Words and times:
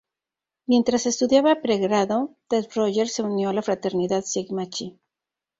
Mientras 0.65 1.05
estudiaba 1.05 1.61
pregrado, 1.61 2.35
Ted 2.47 2.65
Rogers 2.73 3.13
se 3.13 3.21
unió 3.21 3.49
a 3.49 3.53
la 3.53 3.61
fraternidad 3.61 4.23
Sigma 4.23 4.67
Chi. 4.67 4.99